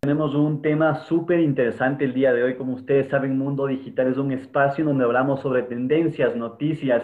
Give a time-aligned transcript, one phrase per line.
[0.00, 2.54] Tenemos un tema súper interesante el día de hoy.
[2.54, 7.02] Como ustedes saben, Mundo Digital es un espacio donde hablamos sobre tendencias, noticias,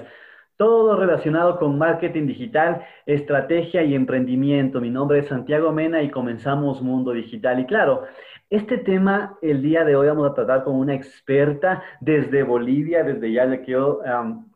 [0.56, 4.80] todo relacionado con marketing digital, estrategia y emprendimiento.
[4.80, 7.58] Mi nombre es Santiago Mena y comenzamos Mundo Digital.
[7.58, 8.04] Y claro,
[8.50, 13.02] este tema el día de hoy vamos a tratar con una experta desde Bolivia.
[13.02, 14.00] Desde ya le quiero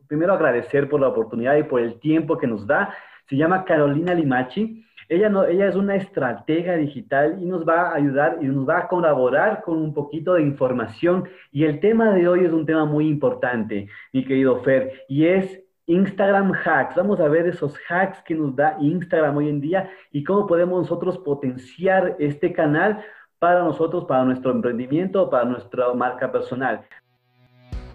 [0.06, 2.94] primero agradecer por la oportunidad y por el tiempo que nos da.
[3.28, 4.85] Se llama Carolina Limachi.
[5.08, 8.88] Ella, ella es una estratega digital y nos va a ayudar y nos va a
[8.88, 11.28] colaborar con un poquito de información.
[11.52, 15.62] Y el tema de hoy es un tema muy importante, mi querido Fer, y es
[15.86, 16.96] Instagram hacks.
[16.96, 20.80] Vamos a ver esos hacks que nos da Instagram hoy en día y cómo podemos
[20.80, 23.04] nosotros potenciar este canal
[23.38, 26.84] para nosotros, para nuestro emprendimiento, para nuestra marca personal.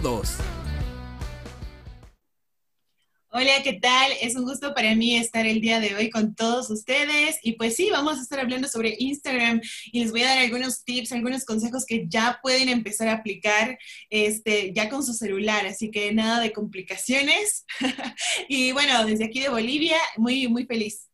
[0.00, 0.38] todos.
[3.28, 4.10] Hola, ¿qué tal?
[4.22, 7.38] Es un gusto para mí estar el día de hoy con todos ustedes.
[7.42, 9.60] Y pues sí, vamos a estar hablando sobre Instagram
[9.92, 13.78] y les voy a dar algunos tips, algunos consejos que ya pueden empezar a aplicar
[14.08, 15.66] este, ya con su celular.
[15.66, 17.66] Así que nada de complicaciones.
[18.48, 21.11] y bueno, desde aquí de Bolivia, muy, muy feliz.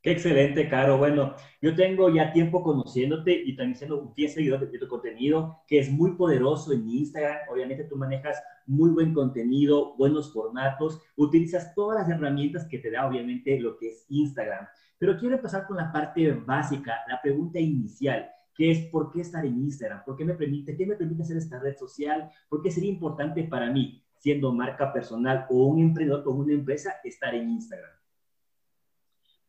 [0.00, 0.96] Qué excelente, Caro.
[0.96, 5.62] Bueno, yo tengo ya tiempo conociéndote y también siendo un fiel seguidor de, tu contenido,
[5.66, 7.36] que es muy poderoso en Instagram.
[7.50, 13.08] Obviamente tú manejas muy buen contenido, buenos formatos, utilizas todas las herramientas que te da
[13.08, 14.68] obviamente lo que es Instagram.
[14.98, 19.44] Pero quiero empezar con la parte básica, la pregunta inicial, que es ¿por qué estar
[19.44, 20.04] en Instagram?
[20.04, 22.30] ¿Por qué me permite, qué me permite hacer esta red social?
[22.48, 26.94] ¿Por qué sería importante para mí, siendo marca personal o un emprendedor con una empresa,
[27.02, 27.97] estar en Instagram?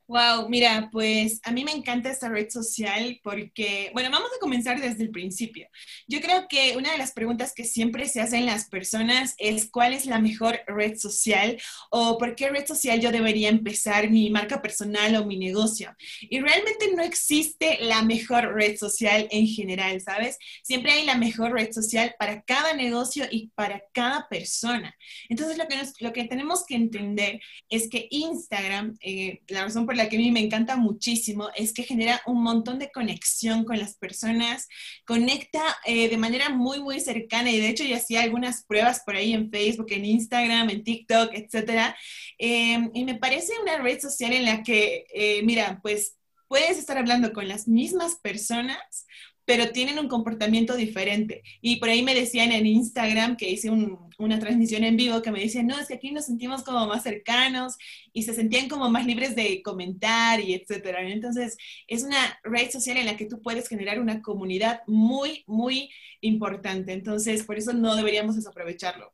[0.09, 4.81] Wow, mira, pues a mí me encanta esta red social porque, bueno, vamos a comenzar
[4.81, 5.68] desde el principio.
[6.08, 9.94] Yo creo que una de las preguntas que siempre se hacen las personas es cuál
[9.94, 11.62] es la mejor red social
[11.92, 15.96] o por qué red social yo debería empezar mi marca personal o mi negocio.
[16.22, 20.40] Y realmente no existe la mejor red social en general, ¿sabes?
[20.64, 24.96] Siempre hay la mejor red social para cada negocio y para cada persona.
[25.30, 27.40] Entonces, lo que, lo que tenemos que entender
[27.70, 31.74] es que Instagram, eh, la razón por la que a mí me encanta muchísimo es
[31.74, 34.68] que genera un montón de conexión con las personas,
[35.06, 39.16] conecta eh, de manera muy, muy cercana y de hecho ya hacía algunas pruebas por
[39.16, 41.96] ahí en Facebook, en Instagram, en TikTok, etc.
[42.38, 46.16] Em, y me parece una red social en la que, eh, mira, pues
[46.48, 49.06] puedes estar hablando con las mismas personas
[49.50, 51.42] pero tienen un comportamiento diferente.
[51.60, 55.40] Y por ahí me decían en Instagram que hice una transmisión en vivo que me
[55.40, 57.76] decían, no, es que aquí nos sentimos como más cercanos
[58.14, 61.02] y se sentían como más libres de comentar y etcétera.
[61.02, 61.58] Entonces,
[61.88, 65.90] es una red social en la que tú puedes generar una comunidad muy, muy
[66.22, 66.94] importante.
[66.94, 69.12] Entonces, por eso no deberíamos desaprovecharlo.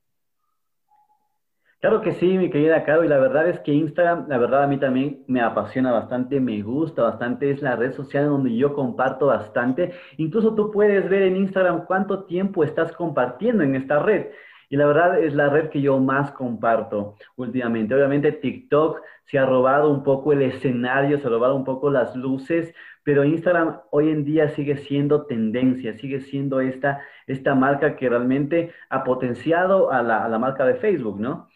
[1.85, 4.67] Claro que sí, mi querida Caro, y la verdad es que Instagram, la verdad a
[4.67, 9.27] mí también me apasiona bastante, me gusta bastante, es la red social donde yo comparto
[9.27, 9.93] bastante.
[10.17, 14.31] Incluso tú puedes ver en Instagram cuánto tiempo estás compartiendo en esta red.
[14.67, 17.93] Y la verdad es la red que yo más comparto últimamente.
[17.93, 22.15] Obviamente TikTok se ha robado un poco el escenario, se ha robado un poco las
[22.15, 28.09] luces, pero Instagram hoy en día sigue siendo tendencia, sigue siendo esta, esta marca que
[28.09, 31.47] realmente ha potenciado a la, a la marca de Facebook, ¿no?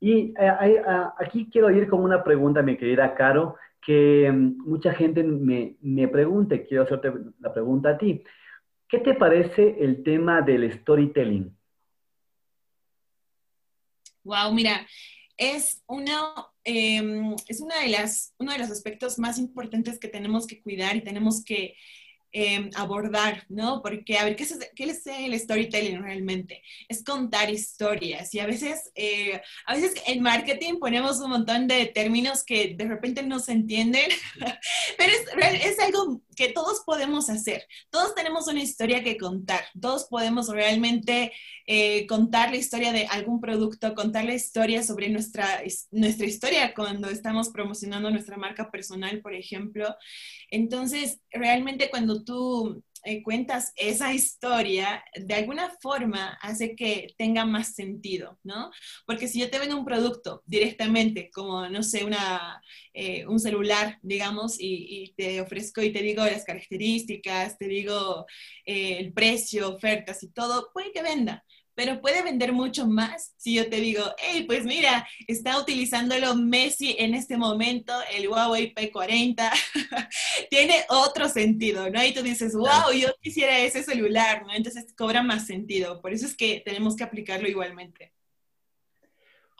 [0.00, 0.82] Y eh,
[1.18, 6.08] aquí quiero ir con una pregunta, mi querida Caro, que mm, mucha gente me, me
[6.08, 8.22] pregunta, quiero hacerte la pregunta a ti.
[8.88, 11.54] ¿Qué te parece el tema del storytelling?
[14.24, 14.86] Wow, mira,
[15.36, 20.46] es una, em, es una de las, uno de los aspectos más importantes que tenemos
[20.46, 21.76] que cuidar y tenemos que
[22.30, 23.80] Em, abordar, ¿no?
[23.80, 26.62] Porque, a ver, ¿qué es, ¿qué es, el storytelling realmente?
[26.86, 31.86] Es contar historias y a veces, eh, a veces en marketing ponemos un montón de
[31.86, 34.10] términos que de repente no se entienden,
[34.98, 37.66] pero es, es algo que todos podemos hacer.
[37.90, 41.32] Todos tenemos una historia que contar, todos podemos realmente
[41.66, 47.10] eh, contar la historia de algún producto, contar la historia sobre nuestra, nuestra historia cuando
[47.10, 49.96] estamos promocionando nuestra marca personal, por ejemplo.
[50.50, 57.74] Entonces, realmente cuando tú eh, cuentas esa historia, de alguna forma hace que tenga más
[57.74, 58.70] sentido, ¿no?
[59.06, 62.60] Porque si yo te vendo un producto directamente, como, no sé, una,
[62.92, 68.26] eh, un celular, digamos, y, te ofrezco y te digo las características, te digo
[68.66, 71.42] eh, el precio, ofertas y todo, puede que venda
[71.78, 76.96] pero puede vender mucho más si yo te digo, hey, pues mira, está utilizándolo Messi
[76.98, 79.48] en este momento, el Huawei P40,
[80.50, 82.04] tiene otro sentido, ¿no?
[82.04, 84.54] Y tú dices, wow, yo quisiera ese celular, ¿no?
[84.54, 88.12] Entonces cobra más sentido, por eso es que tenemos que aplicarlo igualmente.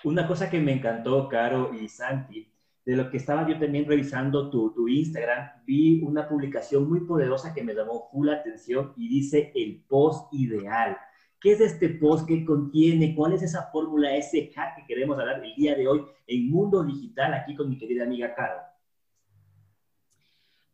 [0.02, 2.52] Una cosa que me encantó, Caro y Santi,
[2.84, 7.54] de lo que estaba yo también revisando tu, tu Instagram, vi una publicación muy poderosa
[7.54, 10.98] que me llamó full atención y dice el post ideal.
[11.40, 12.26] ¿Qué es este post?
[12.26, 13.14] ¿Qué contiene?
[13.14, 16.82] ¿Cuál es esa fórmula, ese hack que queremos hablar el día de hoy en Mundo
[16.82, 18.60] Digital aquí con mi querida amiga Caro?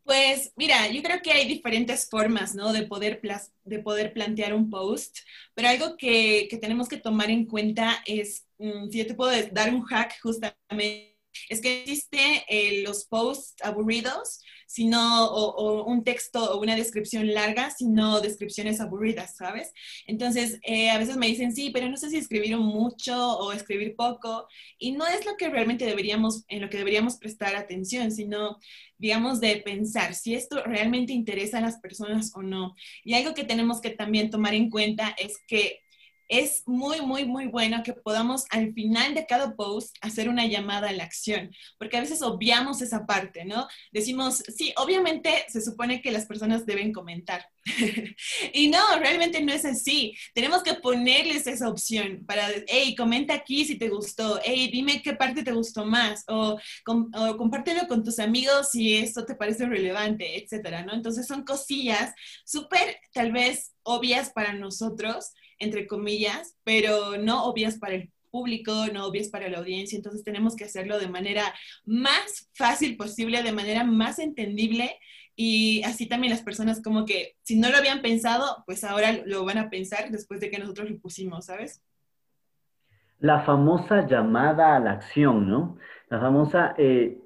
[0.04, 2.72] Pues mira, yo creo que hay diferentes formas, ¿no?
[2.72, 3.20] De poder,
[3.64, 5.18] de poder plantear un post,
[5.54, 9.32] pero algo que, que tenemos que tomar en cuenta es, mm, si yo te puedo
[9.52, 11.14] dar un hack justamente
[11.48, 14.40] es que existe eh, los posts aburridos,
[14.74, 19.72] sino, o, un texto o una descripción larga, sino descripciones aburridas, ¿sabes?
[20.04, 23.94] Entonces, eh, a veces me dicen, sí, pero no sé si escribir mucho o escribir
[23.94, 28.58] poco, y no es lo que realmente deberíamos, en lo que deberíamos prestar atención, sino,
[28.98, 32.74] digamos, de pensar si esto realmente interesa a las personas o no.
[33.04, 35.83] Y algo que tenemos que también tomar en cuenta es que
[36.28, 40.88] es muy, muy, muy bueno que podamos al final de cada post hacer una llamada
[40.88, 43.66] a la acción, porque a veces obviamos esa parte, ¿no?
[43.92, 47.48] Decimos, sí, obviamente se supone que las personas deben comentar.
[48.52, 50.14] y no, realmente no es así.
[50.34, 55.14] Tenemos que ponerles esa opción para, hey, comenta aquí si te gustó, hey, dime qué
[55.14, 60.42] parte te gustó más, o, o compártelo con tus amigos si esto te parece relevante,
[60.42, 60.94] etcétera, ¿no?
[60.94, 62.12] Entonces son cosillas
[62.44, 69.06] súper, tal vez, obvias para nosotros, entre comillas, pero no obvias para el público, no
[69.06, 71.54] obvias para la audiencia, entonces tenemos que hacerlo de manera
[71.84, 74.98] más fácil posible, de manera más entendible
[75.36, 79.44] y así también las personas como que si no lo habían pensado, pues ahora lo
[79.44, 81.82] van a pensar después de que nosotros lo pusimos, ¿sabes?
[83.18, 85.78] La famosa llamada a la acción, ¿no?
[86.08, 87.18] La famosa eh,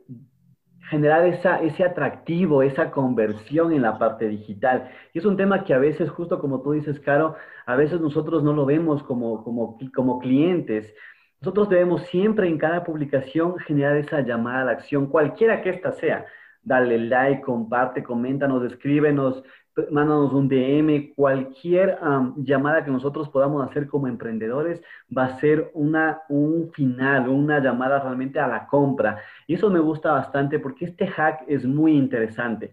[0.89, 4.91] generar esa, ese atractivo, esa conversión en la parte digital.
[5.13, 7.37] Y es un tema que a veces, justo como tú dices, Caro,
[7.67, 10.95] a veces nosotros no lo vemos como, como, como clientes.
[11.41, 15.93] Nosotros debemos siempre en cada publicación generar esa llamada a la acción, cualquiera que ésta
[15.93, 16.27] sea.
[16.63, 19.43] Dale like, comparte, coméntanos, escríbenos,
[19.91, 21.99] mándanos un DM, cualquier
[22.37, 24.83] llamada que nosotros podamos hacer como emprendedores
[25.17, 29.21] va a ser una, un final, una llamada realmente a la compra.
[29.47, 32.73] Y eso me gusta bastante porque este hack es muy interesante.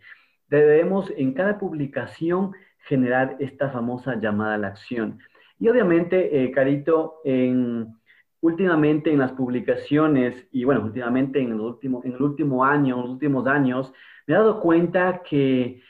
[0.50, 2.54] Debemos en cada publicación
[2.88, 5.19] generar esta famosa llamada a la acción.
[5.60, 7.96] Y obviamente, eh, Carito, en,
[8.42, 13.02] últimamente en las publicaciones, y bueno, últimamente en el último, en el último año, en
[13.02, 13.94] los últimos años,
[14.28, 15.81] me he dado cuenta que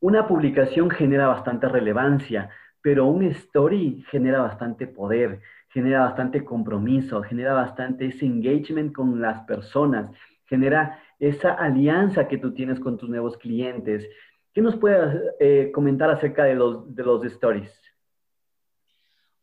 [0.00, 2.50] una publicación genera bastante relevancia,
[2.80, 9.44] pero un story genera bastante poder, genera bastante compromiso, genera bastante ese engagement con las
[9.44, 10.10] personas,
[10.46, 14.08] genera esa alianza que tú tienes con tus nuevos clientes.
[14.54, 17.72] ¿Qué nos puedes eh, comentar acerca de los, de los stories?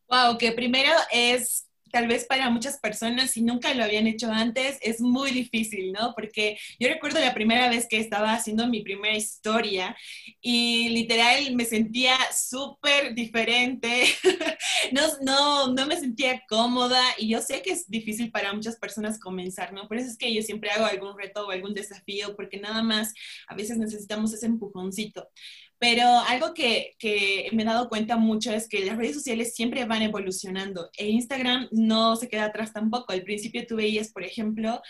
[0.08, 4.78] Wow, que primero es tal vez para muchas personas, si nunca lo habían hecho antes,
[4.82, 6.12] es muy difícil, ¿no?
[6.14, 9.96] Porque yo recuerdo la primera vez que estaba haciendo mi primera historia
[10.42, 14.08] y literal me sentía súper diferente,
[14.92, 19.18] no, no, no me sentía cómoda y yo sé que es difícil para muchas personas
[19.18, 19.88] comenzar, ¿no?
[19.88, 23.14] Por eso es que yo siempre hago algún reto o algún desafío, porque nada más
[23.48, 25.30] a veces necesitamos ese empujoncito.
[25.78, 29.86] Pero algo que, que, me he dado cuenta mucho es que las redes sociales siempre
[29.86, 33.12] van evolucionando e Instagram no se queda atrás tampoco.
[33.12, 34.82] Al principio tú veías, por ejemplo,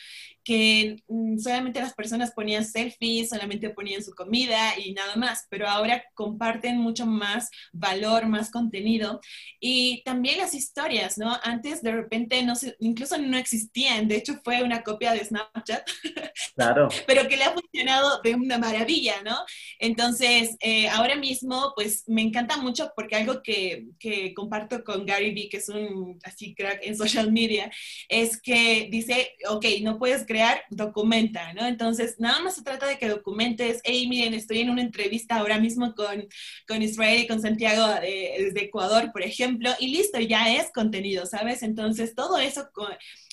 [0.45, 5.67] que mm, solamente las personas ponían selfies, solamente ponían su comida y nada más, pero
[5.67, 9.19] ahora comparten mucho más valor, más contenido
[9.59, 11.35] y también las historias, ¿no?
[11.43, 15.89] Antes de repente no sé, incluso no existían, de hecho fue una copia de Snapchat,
[16.55, 16.89] claro.
[17.07, 19.37] pero que le ha funcionado de una maravilla, ¿no?
[19.79, 25.33] Entonces, eh, ahora mismo, pues me encanta mucho porque algo que, que comparto con Gary
[25.33, 27.71] Vee, que es un así crack en social media,
[28.09, 31.65] es que dice, ok, no puedes crear, documenta, ¿no?
[31.65, 35.59] Entonces, nada más se trata de que documentes, hey, miren, estoy en una entrevista ahora
[35.59, 36.27] mismo con,
[36.67, 41.25] con Israel y con Santiago de, desde Ecuador, por ejemplo, y listo, ya es contenido,
[41.25, 41.63] ¿sabes?
[41.63, 42.69] Entonces, todo eso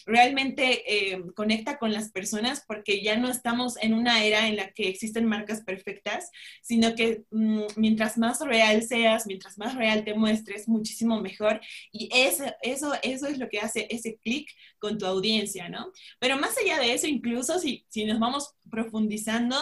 [0.06, 4.70] realmente eh, conecta con las personas porque ya no estamos en una era en la
[4.70, 6.30] que existen marcas perfectas,
[6.60, 11.60] sino que mm, mientras más real seas, mientras más real te muestres, muchísimo mejor.
[11.90, 14.48] Y eso, eso, eso es lo que hace ese clic
[14.82, 15.92] con tu audiencia, ¿no?
[16.18, 19.56] Pero más allá de eso, incluso si, si nos vamos profundizando,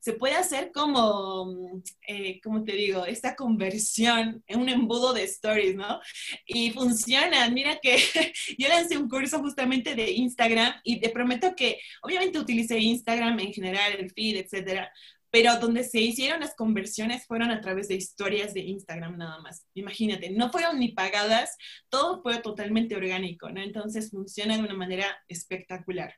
[0.00, 5.76] se puede hacer como, eh, como te digo, esta conversión en un embudo de stories,
[5.76, 5.98] ¿no?
[6.44, 7.48] Y funciona.
[7.48, 7.96] Mira que
[8.58, 13.54] yo lancé un curso justamente de Instagram y te prometo que obviamente utilicé Instagram en
[13.54, 14.92] general, el feed, etcétera,
[15.30, 19.66] pero donde se hicieron las conversiones fueron a través de historias de Instagram nada más.
[19.74, 21.56] Imagínate, no fueron ni pagadas,
[21.88, 23.60] todo fue totalmente orgánico, ¿no?
[23.60, 26.14] Entonces funciona de una manera espectacular.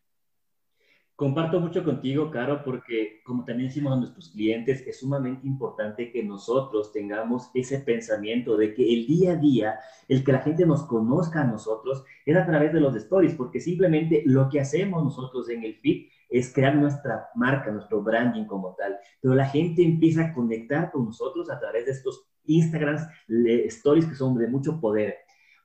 [1.18, 6.22] Comparto mucho contigo, Caro, porque como también decimos a nuestros clientes, es sumamente importante que
[6.22, 10.84] nosotros tengamos ese pensamiento de que el día a día, el que la gente nos
[10.84, 15.48] conozca a nosotros, es a través de los stories, porque simplemente lo que hacemos nosotros
[15.48, 18.96] en el feed es crear nuestra marca, nuestro branding como tal.
[19.20, 24.14] Pero la gente empieza a conectar con nosotros a través de estos Instagrams, stories que
[24.14, 25.16] son de mucho poder.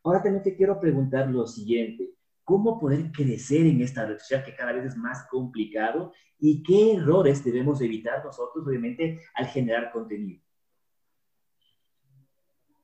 [0.03, 4.55] Ahora también te quiero preguntar lo siguiente cómo poder crecer en esta red social que
[4.55, 10.41] cada vez es más complicado y qué errores debemos evitar nosotros, obviamente, al generar contenido.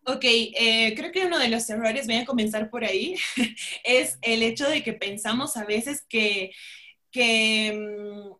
[0.05, 3.15] Ok, eh, creo que uno de los errores, voy a comenzar por ahí,
[3.83, 6.51] es el hecho de que pensamos a veces que,
[7.11, 8.35] que mm,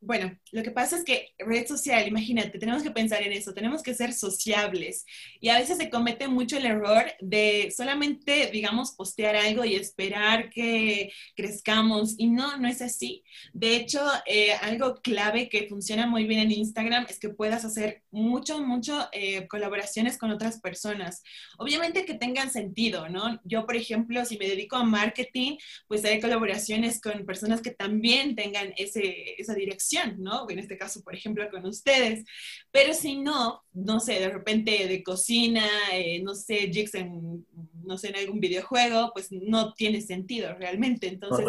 [0.00, 3.82] bueno, lo que pasa es que red social, imagínate, tenemos que pensar en eso, tenemos
[3.82, 5.04] que ser sociables
[5.40, 10.50] y a veces se comete mucho el error de solamente, digamos, postear algo y esperar
[10.50, 13.24] que crezcamos y no, no es así.
[13.52, 18.02] De hecho, eh, algo clave que funciona muy bien en Instagram es que puedas hacer
[18.10, 21.22] mucho, mucho eh, colaboraciones con otras personas.
[21.58, 23.40] Obviamente que tengan sentido, ¿no?
[23.44, 25.56] Yo, por ejemplo, si me dedico a marketing,
[25.88, 29.80] pues hay colaboraciones con personas que también tengan ese, esa dirección
[30.18, 30.39] ¿no?
[30.48, 32.24] En este caso, por ejemplo, con ustedes.
[32.70, 37.46] Pero si no, no sé, de repente de cocina, eh, no sé, jigs en,
[37.82, 41.08] no sé, en algún videojuego, pues no tiene sentido realmente.
[41.08, 41.46] Entonces,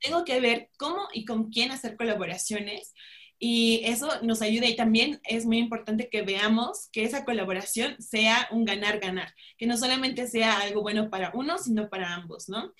[0.00, 2.92] tengo que ver cómo y con quién hacer colaboraciones.
[3.38, 8.48] Y eso nos ayuda y también es muy importante que veamos que esa colaboración sea
[8.50, 12.72] un ganar-ganar, que no solamente sea algo bueno para uno, sino para ambos, ¿no?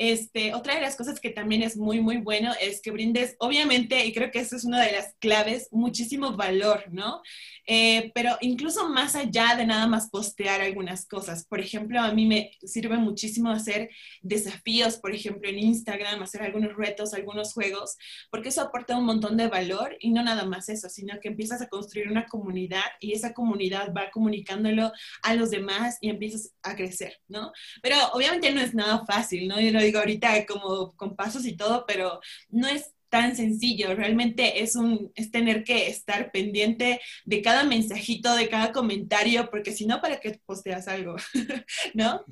[0.00, 4.06] Este, otra de las cosas que también es muy, muy bueno es que brindes, obviamente,
[4.06, 7.20] y creo que eso es una de las claves, muchísimo valor, ¿no?
[7.66, 11.44] Eh, pero incluso más allá de nada más postear algunas cosas.
[11.44, 13.90] Por ejemplo, a mí me sirve muchísimo hacer
[14.22, 17.98] desafíos, por ejemplo, en Instagram, hacer algunos retos, algunos juegos,
[18.30, 21.62] porque eso aporta un montón de valor y no nada más eso, sino que empiezas
[21.62, 24.92] a construir una comunidad y esa comunidad va comunicándolo
[25.22, 27.52] a los demás y empiezas a crecer, ¿no?
[27.82, 29.60] Pero obviamente no es nada fácil, ¿no?
[29.60, 34.76] Yo digo ahorita como con pasos y todo, pero no es tan sencillo, realmente es
[34.76, 40.00] un es tener que estar pendiente de cada mensajito, de cada comentario, porque si no,
[40.00, 41.16] ¿para qué posteas algo?
[41.94, 42.24] ¿No?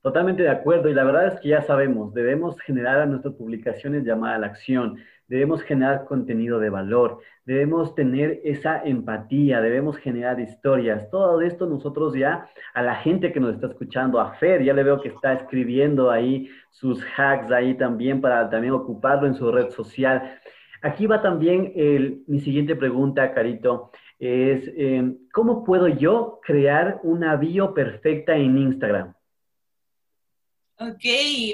[0.00, 4.04] Totalmente de acuerdo, y la verdad es que ya sabemos, debemos generar a nuestras publicaciones
[4.04, 10.40] llamada a la acción, debemos generar contenido de valor, debemos tener esa empatía, debemos generar
[10.40, 11.10] historias.
[11.10, 14.82] Todo esto nosotros ya, a la gente que nos está escuchando, a Fer, ya le
[14.82, 19.70] veo que está escribiendo ahí sus hacks ahí también para también ocuparlo en su red
[19.70, 20.38] social.
[20.82, 21.72] Aquí va también
[22.26, 29.14] mi siguiente pregunta, Carito, es, eh, ¿cómo puedo yo crear una bio perfecta en Instagram?
[30.80, 31.04] Ok,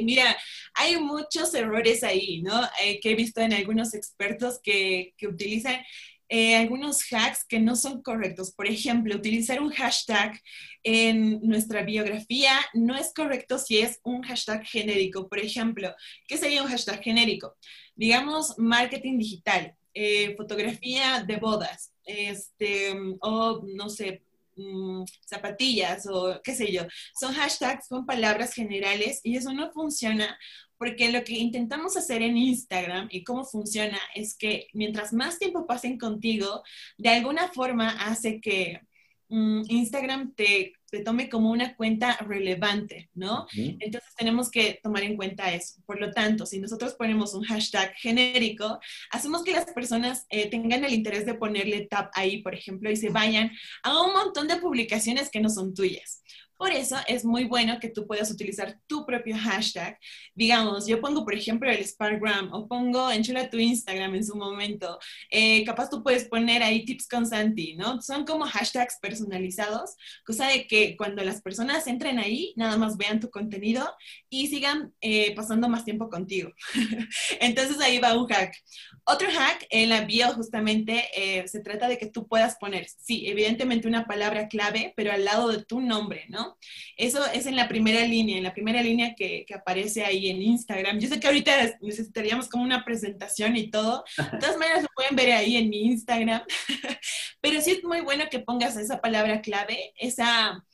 [0.02, 0.37] mira,
[0.75, 2.61] hay muchos errores ahí, ¿no?
[2.83, 5.81] Eh, que he visto en algunos expertos que, utilizan
[6.28, 8.52] eh, algunos hacks que no son correctos.
[8.52, 10.38] Por ejemplo, utilizar un hashtag
[10.83, 15.26] en nuestra biografía no es correcto si es un hashtag genérico.
[15.26, 15.95] Por ejemplo,
[16.28, 17.57] ¿qué sería un hashtag genérico?
[17.95, 24.23] Digamos, marketing digital, eh, fotografía de bodas, este, o no sé,
[24.56, 26.82] Mm, zapatillas o qué sé yo.
[27.18, 30.38] Son hashtags, son palabras generales y eso no funciona
[30.78, 35.66] porque lo que intentamos hacer en Instagram y cómo funciona es que mientras más tiempo
[35.66, 36.62] pasen contigo,
[36.99, 38.80] de alguna forma hace que
[39.28, 43.47] mm, Instagram te tome como una cuenta relevante, ¿no?
[43.55, 45.81] Entonces tenemos que tomar en cuenta eso.
[45.87, 48.79] Por lo tanto, si nosotros ponemos un hashtag genérico,
[49.11, 52.97] hacemos que las personas eh, tengan el interés de ponerle tap ahí, por ejemplo, y
[52.97, 53.51] se vayan
[53.83, 56.23] a un montón de publicaciones que no son tuyas.
[56.64, 59.99] Por eso es muy bueno que tú puedas utilizar tu propio hashtag.
[60.35, 64.99] Digamos, yo pongo, por ejemplo, el Sparkgram o pongo enchula tu Instagram en su momento.
[65.30, 68.00] Eh, capaz tú puedes poner ahí tips con Santi, ¿no?
[68.00, 69.94] Son como hashtags personalizados,
[70.25, 73.94] cosa de que cuando las personas entren ahí, nada más vean tu contenido
[74.30, 76.50] y sigan eh, pasando más tiempo contigo.
[77.40, 78.56] Entonces ahí va un hack.
[79.04, 83.26] Otro hack en la bio justamente eh, se trata de que tú puedas poner, sí,
[83.26, 86.53] evidentemente una palabra clave, pero al lado de tu nombre, ¿no?
[86.96, 90.99] Eso es en la primera línea, en la primera línea que, aparece ahí en Instagram.
[90.99, 94.04] Yo sé que ahorita necesitaríamos como una presentación y todo.
[94.16, 96.42] De todas maneras lo pueden ver ahí en mi Instagram.
[97.40, 100.64] pero sí es muy bueno que pongas esa palabra clave, esa...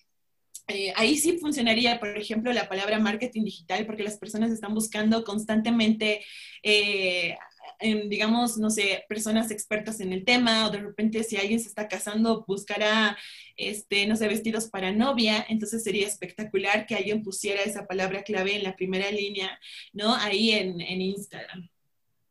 [0.69, 5.25] Eh, ahí sí funcionaría, por ejemplo, la palabra marketing digital, porque las personas están buscando
[5.25, 6.25] constantemente
[6.63, 7.37] eh,
[7.81, 11.89] digamos, no sé, personas expertas en el tema, o de repente si alguien se está
[11.89, 13.17] casando, buscará,
[13.57, 18.57] este, no sé, vestidos para novia, entonces sería espectacular que alguien pusiera esa palabra clave
[18.57, 19.59] en la primera línea,
[19.93, 20.15] ¿no?
[20.15, 21.69] Ahí en, en Instagram,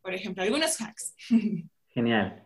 [0.02, 1.16] por ejemplo, algunos hacks.
[1.90, 2.46] Genial.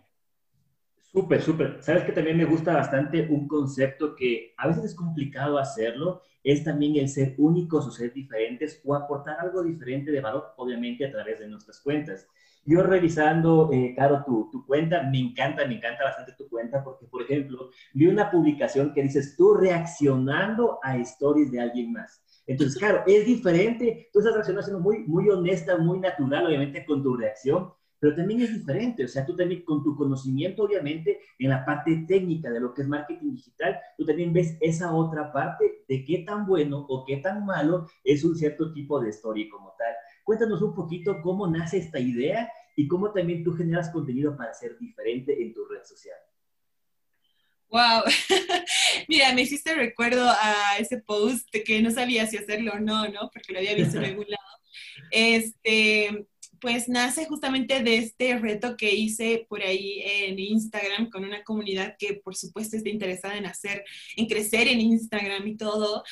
[1.14, 1.78] Súper, súper.
[1.84, 6.64] Sabes que también me gusta bastante un concepto que a veces es complicado hacerlo, es
[6.64, 11.12] también el ser únicos o ser diferentes o aportar algo diferente de valor, obviamente a
[11.12, 12.28] través de nuestras cuentas.
[12.66, 17.22] Yo revisando, eh, tu, tu, cuenta, me encanta, me encanta bastante tu cuenta porque, por
[17.24, 22.24] ejemplo, vi una publicación que dices tú reaccionando a stories de alguien más.
[22.48, 27.16] Entonces, claro, es diferente, tú estás reaccionando muy, muy honesta, muy natural, obviamente, con tu
[27.16, 27.72] reacción,
[28.04, 32.04] pero también es diferente, o sea, tú también con tu conocimiento, obviamente, en la parte
[32.06, 36.20] técnica de lo que es marketing digital, tú también ves esa otra parte de qué
[36.28, 39.94] tan bueno o qué tan malo es un cierto tipo de story como tal.
[40.24, 44.78] Cuéntanos un poquito cómo nace esta idea y cómo también tú generas contenido para ser
[44.80, 46.18] diferente en tu red social.
[47.70, 48.04] Wow,
[49.08, 53.32] mira, me hiciste recuerdo a ese post que no sabía si hacerlo o no, ¿no?
[53.34, 54.44] Porque lo había visto en algún lado.
[55.12, 56.26] Este,
[56.64, 61.96] pues nace justamente de este reto que hice por ahí en Instagram con una comunidad
[62.00, 63.84] que por supuesto está interesada en hacer,
[64.16, 66.04] en crecer en Instagram y todo.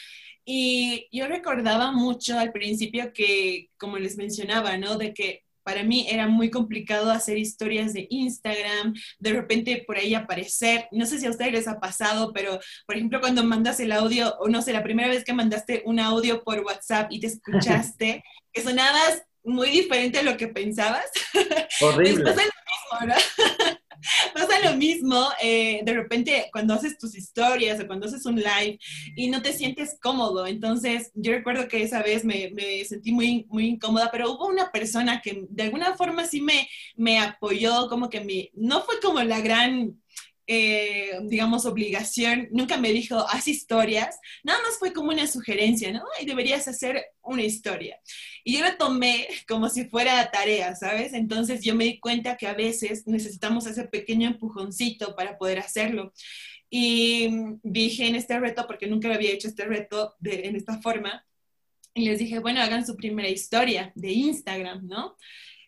[0.45, 4.97] Y yo recordaba mucho al principio que, como les mencionaba, ¿no?
[4.97, 10.15] De que para mí era muy complicado hacer historias de Instagram, de repente por ahí
[10.15, 10.87] aparecer.
[10.91, 14.35] No sé si a ustedes les ha pasado, pero por ejemplo cuando mandas el audio,
[14.39, 18.23] o no sé, la primera vez que mandaste un audio por WhatsApp y te escuchaste,
[18.53, 21.05] que sonabas muy diferente a lo que pensabas.
[21.81, 22.23] Horrible.
[22.23, 22.51] Después es
[22.99, 23.75] lo mismo, ¿no?
[24.33, 28.79] pasa lo mismo eh, de repente cuando haces tus historias o cuando haces un live
[29.15, 30.47] y no te sientes cómodo.
[30.47, 34.71] Entonces, yo recuerdo que esa vez me, me, sentí muy, muy incómoda, pero hubo una
[34.71, 39.21] persona que de alguna forma sí me, me apoyó, como que me, no fue como
[39.21, 40.01] la gran
[40.53, 46.03] eh, digamos, obligación, nunca me dijo, haz historias, nada más fue como una sugerencia, ¿no?
[46.19, 48.01] Y deberías hacer una historia.
[48.43, 51.13] Y yo lo tomé como si fuera tarea, ¿sabes?
[51.13, 56.11] Entonces yo me di cuenta que a veces necesitamos ese pequeño empujoncito para poder hacerlo.
[56.69, 57.29] Y
[57.63, 61.25] dije en este reto, porque nunca había hecho este reto en esta forma,
[61.93, 65.15] y les dije, bueno, hagan su primera historia de Instagram, ¿no?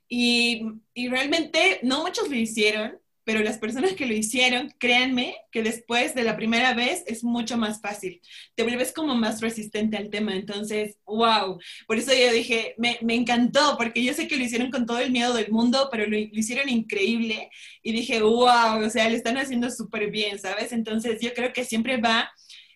[0.09, 0.61] Y,
[0.93, 6.13] y realmente no muchos lo hicieron, pero las personas que lo hicieron, créanme que después
[6.13, 8.21] de la primera vez es mucho más fácil.
[8.55, 10.35] Te vuelves como más resistente al tema.
[10.35, 11.59] Entonces, wow.
[11.87, 14.99] Por eso yo dije, me, me encantó, porque yo sé que lo hicieron con todo
[14.99, 17.49] el miedo del mundo, pero lo, hicieron increíble.
[17.81, 20.73] Y dije, wow, o sea, lo están haciendo súper bien, ¿sabes?
[20.73, 22.31] Entonces, yo creo que siempre va,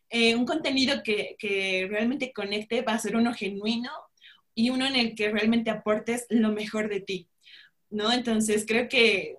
[0.09, 3.91] eh, un contenido que, que realmente conecte va a ser uno genuino
[4.55, 7.29] y uno en el que realmente aportes lo mejor de ti.
[7.89, 8.11] ¿No?
[8.11, 9.37] Entonces creo que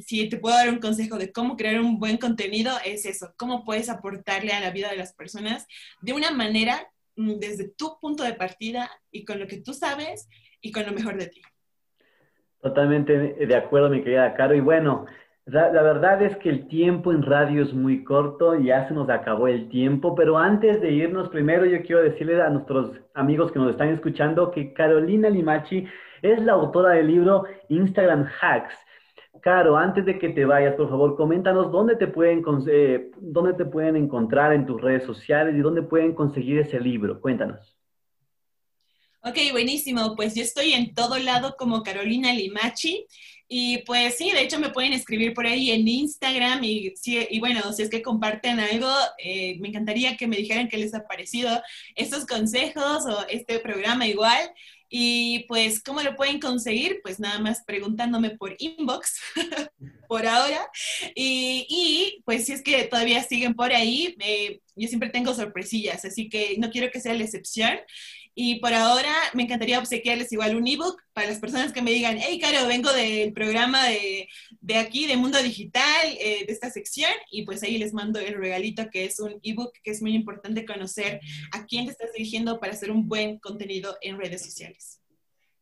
[0.00, 3.64] si te puedo dar un consejo de cómo crear un buen contenido, es eso, cómo
[3.64, 5.66] puedes aportarle a la vida de las personas
[6.00, 10.28] de una manera mm, desde tu punto de partida y con lo que tú sabes
[10.60, 11.42] y con lo mejor de ti.
[12.62, 13.12] Totalmente
[13.46, 14.54] de acuerdo, mi querida Caro.
[14.54, 15.06] Y bueno,
[15.44, 19.08] la, la, verdad es que el tiempo en radio es muy corto, ya se nos
[19.08, 23.58] acabó el tiempo, pero antes de irnos, primero yo quiero decirle a nuestros amigos que
[23.58, 25.86] nos están escuchando que Carolina Limachi
[26.22, 28.85] es la autora del libro Instagram Hacks
[29.46, 33.64] Caro, antes de que te vayas, por favor, coméntanos dónde te pueden, eh, dónde te
[33.64, 37.20] pueden encontrar en tus redes sociales y dónde pueden conseguir ese libro.
[37.20, 37.78] Cuéntanos.
[39.22, 40.16] Ok, buenísimo.
[40.16, 43.06] Pues yo estoy en todo lado como Carolina Limachi.
[43.46, 47.72] Y pues sí, de hecho me pueden escribir por ahí en Instagram y, y bueno,
[47.72, 51.62] si es que comparten algo, eh, me encantaría que me dijeran qué les ha parecido
[51.94, 54.50] estos consejos o este programa igual.
[54.88, 57.00] Y pues, ¿cómo lo pueden conseguir?
[57.02, 59.20] Pues nada más preguntándome por inbox,
[60.08, 60.68] por ahora.
[61.14, 66.04] Y, y, pues si es que todavía siguen por ahí, eh, yo siempre tengo sorpresillas,
[66.04, 67.78] así que no quiero que sea la excepción.
[68.38, 72.18] Y por ahora me encantaría obsequiarles igual un ebook para las personas que me digan,
[72.20, 74.28] hey, Caro, vengo del programa de,
[74.60, 78.34] de aquí, de Mundo Digital, eh, de esta sección, y pues ahí les mando el
[78.34, 81.18] regalito que es un ebook que es muy importante conocer
[81.50, 85.00] a quién te estás dirigiendo para hacer un buen contenido en redes sociales.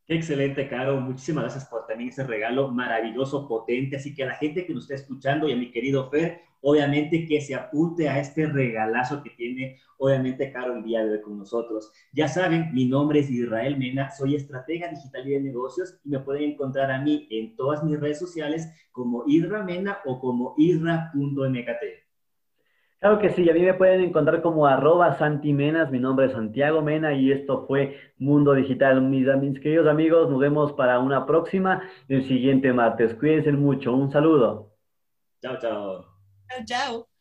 [0.06, 1.00] Qué excelente, Caro.
[1.00, 3.96] Muchísimas gracias por también ese regalo maravilloso, potente.
[3.96, 7.26] Así que a la gente que nos está escuchando y a mi querido Fer, obviamente
[7.26, 11.38] que se apunte a este regalazo que tiene, obviamente, Caro, el día de hoy con
[11.38, 11.90] nosotros.
[12.12, 16.20] Ya saben, mi nombre es Israel Mena, soy estratega digital y de negocios y me
[16.20, 22.03] pueden encontrar a mí en todas mis redes sociales como Isra Mena o como isra.mkt.
[23.04, 26.80] Claro que sí, a mí me pueden encontrar como arroba santimenas, mi nombre es Santiago
[26.80, 29.02] Mena y esto fue Mundo Digital.
[29.02, 33.14] Mis, mis queridos amigos, nos vemos para una próxima el siguiente martes.
[33.14, 34.72] Cuídense mucho, un saludo.
[35.42, 36.06] Chao, chao.
[36.48, 37.13] Chao, chao.